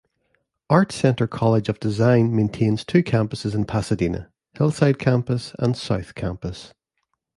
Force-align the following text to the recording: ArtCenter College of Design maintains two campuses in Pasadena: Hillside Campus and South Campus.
ArtCenter 0.71 1.29
College 1.29 1.69
of 1.69 1.79
Design 1.79 2.35
maintains 2.35 2.83
two 2.83 3.03
campuses 3.03 3.53
in 3.53 3.65
Pasadena: 3.65 4.31
Hillside 4.55 4.97
Campus 4.97 5.53
and 5.59 5.77
South 5.77 6.15
Campus. 6.15 6.73